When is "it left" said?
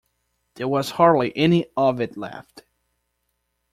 2.01-2.63